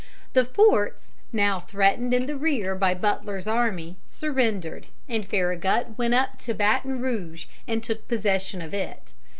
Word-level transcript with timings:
The 0.33 0.45
forts, 0.45 1.13
now 1.31 1.59
threatened 1.59 2.11
in 2.11 2.25
the 2.25 2.35
rear 2.35 2.73
by 2.75 2.95
Butler's 2.95 3.45
army, 3.45 3.97
surrendered, 4.07 4.87
and 5.07 5.23
Farragut 5.23 5.95
went 5.95 6.15
up 6.15 6.39
to 6.39 6.55
Baton 6.55 6.99
Rouge 7.03 7.45
and 7.67 7.83
took 7.83 8.07
possession 8.07 8.63
of 8.63 8.73
it. 8.73 9.13